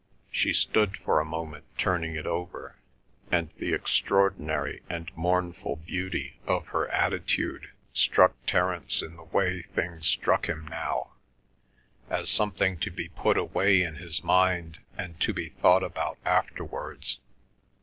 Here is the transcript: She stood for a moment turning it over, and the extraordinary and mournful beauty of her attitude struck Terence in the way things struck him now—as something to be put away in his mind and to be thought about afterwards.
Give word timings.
She 0.31 0.51
stood 0.51 0.97
for 0.97 1.19
a 1.19 1.23
moment 1.25 1.63
turning 1.77 2.15
it 2.15 2.25
over, 2.25 2.75
and 3.31 3.51
the 3.59 3.71
extraordinary 3.71 4.81
and 4.89 5.15
mournful 5.15 5.75
beauty 5.75 6.39
of 6.47 6.65
her 6.69 6.87
attitude 6.89 7.69
struck 7.93 8.33
Terence 8.47 9.03
in 9.03 9.15
the 9.15 9.23
way 9.25 9.61
things 9.61 10.07
struck 10.07 10.47
him 10.49 10.65
now—as 10.69 12.31
something 12.31 12.79
to 12.79 12.89
be 12.89 13.09
put 13.09 13.37
away 13.37 13.83
in 13.83 13.97
his 13.97 14.23
mind 14.23 14.79
and 14.97 15.19
to 15.19 15.35
be 15.35 15.49
thought 15.49 15.83
about 15.83 16.17
afterwards. 16.25 17.19